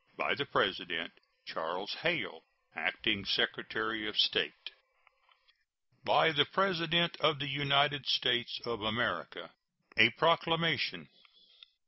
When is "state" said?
4.17-4.71